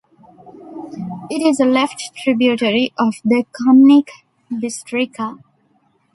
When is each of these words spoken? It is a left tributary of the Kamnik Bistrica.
It 1.29 1.43
is 1.45 1.59
a 1.59 1.65
left 1.65 2.15
tributary 2.15 2.91
of 2.97 3.13
the 3.23 3.45
Kamnik 3.53 4.09
Bistrica. 4.51 5.37